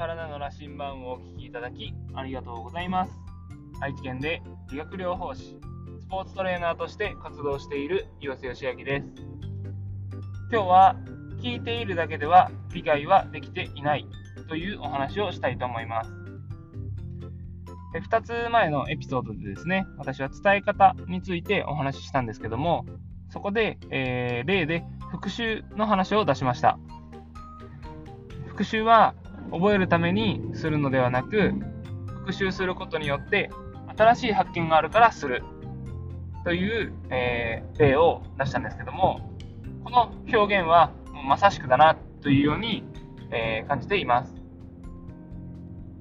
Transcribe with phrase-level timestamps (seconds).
[0.00, 3.12] 体の羅針盤をお聞きいただきありがとうございます。
[3.82, 4.40] 愛知県で
[4.72, 5.58] 理学療法士
[6.00, 9.06] スポーツトレーナーとして活動している岩瀬義明です。
[10.50, 10.96] 今日は
[11.42, 14.06] 聞いているだけでは理解はできていない
[14.48, 16.10] というお話をしたいと思います。
[17.92, 22.86] 2つ前のエピソードでですね私は伝え方についてお話ししたんですけども
[23.28, 26.78] そこで、えー、例で復習の話を出しました。
[28.46, 29.14] 復習は
[29.50, 31.54] 覚えるためにするのではなく
[32.20, 33.50] 復習することによって
[33.96, 35.42] 新しい発見があるからする
[36.44, 39.30] という、えー、例を出したんですけども
[39.84, 40.92] この表現は
[41.26, 42.84] まさしくだなというように、
[43.30, 44.34] えー、感じています。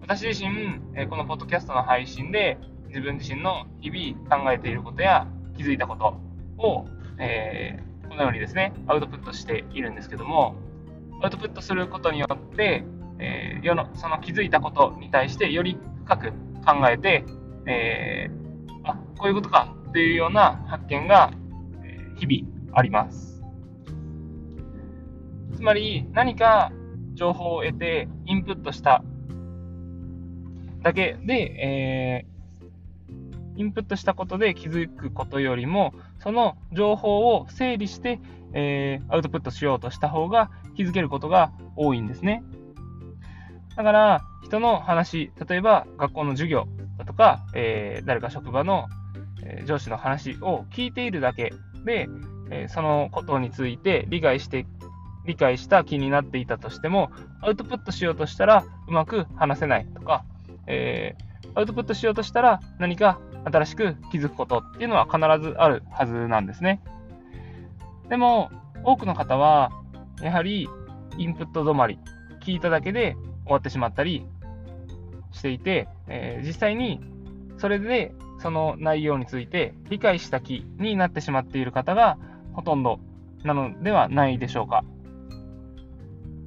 [0.01, 6.19] 私自身、えこのポッドキャストの配信で自分自身の日々考えていることや気づいたこと
[6.57, 6.85] を、
[7.19, 10.55] えー、このようにですねアウトプットしているんですけども
[11.21, 12.83] アウトプットすることによって
[13.19, 16.31] えー、世のその気づいたことに対してより深く
[16.65, 17.25] 考えて、
[17.65, 21.31] えー、あこういうことかっていうような発見が、
[21.83, 23.43] え、日々あります。
[25.55, 26.71] つまり何か
[27.15, 29.03] 情報を得てインプットした
[30.81, 31.33] だけで、
[32.23, 38.21] えー、インプットしたことで気づくことよりもその情報を整理して、
[38.53, 42.43] えー、アウトプットしようとした方が気づけることが多いんですね。
[43.79, 48.89] だから、人の話、例えば学校の授業だとか、えー、誰か職場の、
[49.45, 51.53] え、上司の話を聞いているだけ
[51.85, 52.09] で、
[52.51, 54.65] えー、そのことについて理解して、
[55.25, 57.09] 理解した気になっていたとしても、
[57.41, 60.25] アウトプットしようとしたらうまく話せないとか、
[60.67, 61.15] え
[61.55, 66.81] アウトプットしようとしたら何か新しく気づくことっていうのは必ずあるはずなんですね。
[68.09, 68.51] でも、
[68.83, 69.71] 多くの方は、
[70.21, 70.67] やはり
[71.17, 71.97] インプット止まり、
[72.41, 73.15] 聞いただけで
[73.49, 74.25] 終わってしまったり
[75.31, 77.01] していて、えー、実際に
[77.57, 82.17] それでその内容について理解した気になってしまっている方が
[82.53, 82.99] ほとんど
[83.43, 84.83] なのではないでしょうか。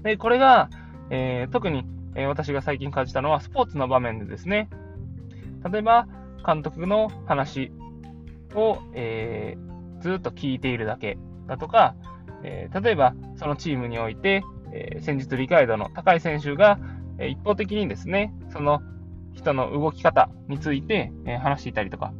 [0.02, 0.68] で、これが、
[1.10, 1.84] えー、特に、
[2.14, 4.68] え、私が最近感じたのはスポーツの場面でですね。
[5.70, 6.06] 例えば、
[6.44, 7.72] 監督の話
[8.54, 11.94] を、えー、ずっと聞いているだけだとか、
[12.44, 16.78] え例えばそのチームにおいて、え先日理解度の高い選手が、
[17.22, 18.82] え一方的にですね、その
[19.32, 22.12] 人の動き方について、え話していたりとか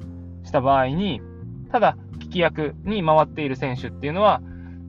[0.45, 1.21] した場合に、
[1.71, 4.41] ただ聞き役に回っている選手っていうのは、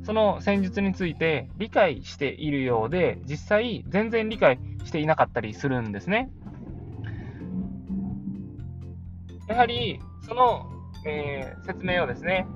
[0.04, 6.30] その戦術について理解しているようで、実際全然理解していなかったりするんですね。
[9.48, 10.70] やはり、その、
[11.06, 12.48] えー、説明をですね、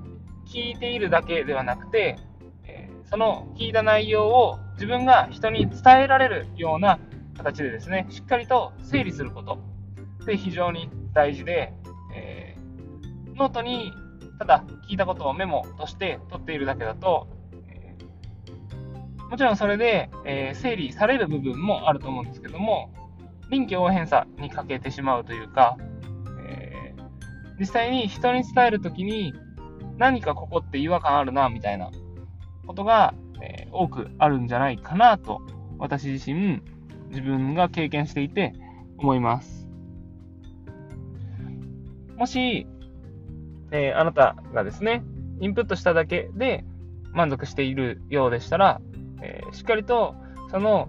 [0.46, 2.16] 聞いているだけではなくて、
[2.64, 6.98] えー、その聞いた内容を自分が人に伝えられるような
[7.38, 9.58] 形でですね、しっかりと整理すること。
[10.26, 11.72] で非常に大事で、
[12.14, 13.92] えー、ノートに
[14.38, 17.28] ただ聞いたことをメモとして取っているだけだと、
[17.68, 22.92] えー、もちろんそれで、えー、整理される部分もあると思うんですけども、
[23.50, 25.78] 臨機応変さに欠けてしまうというか、
[26.40, 26.94] え
[27.58, 29.32] 実際に人に伝えるときに
[29.96, 31.90] 何かここって違和感あるな、みたいな
[32.66, 35.40] ことが、え多くあるんじゃないかなと、
[35.78, 36.60] 私自身
[37.10, 38.54] 自分が経験していて
[38.98, 39.68] 思います。
[42.16, 42.66] もし、
[43.70, 45.04] えー、あなたがですね、
[45.40, 46.64] インプットしただけで
[47.12, 48.80] 満足しているようでしたら、
[49.22, 50.14] えー、しっかりと
[50.50, 50.88] その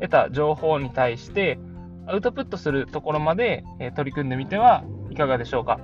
[0.00, 1.58] 得た情報に対して
[2.06, 5.80] アウトプットするところまで、えー、取り組んでみてはいかがでしょうか。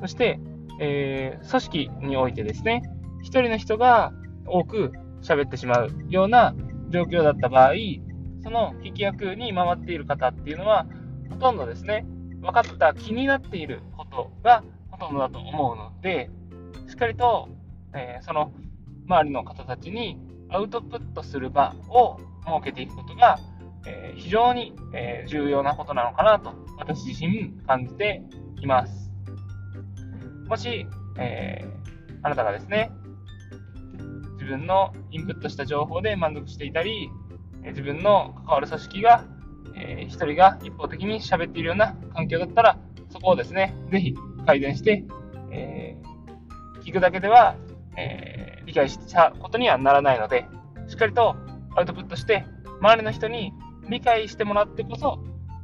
[0.00, 0.40] そして、
[0.80, 2.82] えー、組織においてですね、
[3.22, 4.12] 一人の人が
[4.46, 4.92] 多く
[5.22, 6.54] 喋ってしまうような
[6.88, 7.74] 状況だった場合、
[8.42, 10.86] その聞き役に回っている方っていうのは、
[11.28, 12.06] ほとんどですね、
[12.40, 16.30] 分かった気になっていることがほとんどだと思うので、
[16.88, 17.48] しっかりと、
[17.94, 18.52] えー、その
[19.06, 20.18] 周りの方たちに
[20.48, 23.38] アウトプットする場を設けていくことが、
[23.86, 28.22] えー、非常に、えー、重要なことなのかなと私自身感じて
[28.60, 29.10] います。
[30.48, 30.86] もし、
[31.18, 31.64] え
[32.22, 32.90] あなたがですね、
[34.34, 37.08] 自分のインプットした情報で満足していたり、
[37.64, 39.24] 自分の関わる組織が、
[39.76, 42.78] えー、一人が一方的に喋っているような環境だったら、
[43.10, 44.14] そこをですね、ぜひ
[44.46, 45.04] 改善して、
[45.50, 47.56] えー、聞くだけでは、
[47.96, 50.46] えー、理解したことにはならないので、
[50.88, 51.36] しっかりと
[51.76, 52.44] アウトプットして、
[52.80, 53.52] 周りの人に
[53.88, 55.22] 理解してもらってこそ、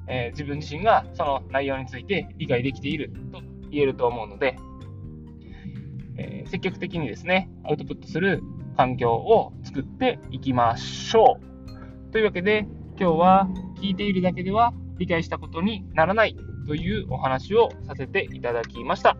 [0.08, 3.40] えー、自分自身がその内容について理解できていると
[3.70, 4.56] 言えると思うので、
[6.18, 8.42] え、積極的にですね、アウトプットする
[8.76, 11.45] 環境を作っていきましょう。
[12.12, 12.66] というわけで、
[12.98, 13.48] 今日は
[13.80, 16.36] 聞いているだけでは理解したことにならない
[16.66, 19.16] というお話をさせていただきました。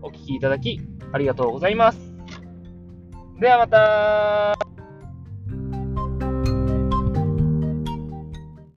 [0.00, 0.80] お聞きいただき
[1.12, 1.98] ありがとうございます。
[3.40, 4.61] ではまた